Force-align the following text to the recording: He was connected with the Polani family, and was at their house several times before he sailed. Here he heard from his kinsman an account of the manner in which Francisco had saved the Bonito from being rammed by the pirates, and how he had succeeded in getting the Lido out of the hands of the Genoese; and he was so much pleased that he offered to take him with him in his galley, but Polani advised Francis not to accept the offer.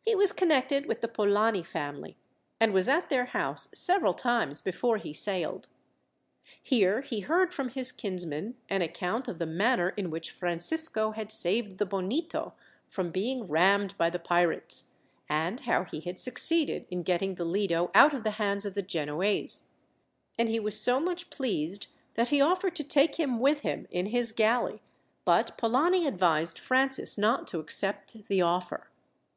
He 0.00 0.14
was 0.14 0.32
connected 0.32 0.86
with 0.86 1.00
the 1.00 1.08
Polani 1.08 1.64
family, 1.64 2.16
and 2.60 2.72
was 2.72 2.88
at 2.88 3.08
their 3.08 3.24
house 3.24 3.68
several 3.74 4.14
times 4.14 4.60
before 4.60 4.98
he 4.98 5.12
sailed. 5.12 5.66
Here 6.62 7.00
he 7.00 7.18
heard 7.18 7.52
from 7.52 7.70
his 7.70 7.90
kinsman 7.90 8.54
an 8.68 8.82
account 8.82 9.26
of 9.26 9.40
the 9.40 9.44
manner 9.44 9.88
in 9.96 10.08
which 10.08 10.30
Francisco 10.30 11.10
had 11.10 11.32
saved 11.32 11.78
the 11.78 11.84
Bonito 11.84 12.54
from 12.88 13.10
being 13.10 13.48
rammed 13.48 13.98
by 13.98 14.08
the 14.08 14.20
pirates, 14.20 14.92
and 15.28 15.58
how 15.62 15.82
he 15.82 15.98
had 15.98 16.20
succeeded 16.20 16.86
in 16.88 17.02
getting 17.02 17.34
the 17.34 17.44
Lido 17.44 17.90
out 17.92 18.14
of 18.14 18.22
the 18.22 18.38
hands 18.38 18.64
of 18.64 18.74
the 18.74 18.82
Genoese; 18.82 19.66
and 20.38 20.48
he 20.48 20.60
was 20.60 20.78
so 20.80 21.00
much 21.00 21.28
pleased 21.28 21.88
that 22.14 22.28
he 22.28 22.40
offered 22.40 22.76
to 22.76 22.84
take 22.84 23.16
him 23.16 23.40
with 23.40 23.62
him 23.62 23.88
in 23.90 24.06
his 24.06 24.30
galley, 24.30 24.80
but 25.24 25.58
Polani 25.58 26.06
advised 26.06 26.56
Francis 26.56 27.18
not 27.18 27.48
to 27.48 27.58
accept 27.58 28.28
the 28.28 28.40
offer. 28.40 28.90